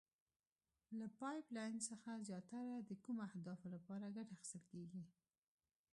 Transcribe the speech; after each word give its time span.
له 0.99 1.07
پایپ 1.19 1.45
لین 1.57 1.75
څخه 1.89 2.09
زیاتره 2.27 2.73
د 2.89 2.91
کومو 3.03 3.21
اهدافو 3.29 3.67
لپاره 3.75 4.13
ګټه 4.17 4.33
اخیستل 4.35 4.61
کیږي؟ 4.71 5.03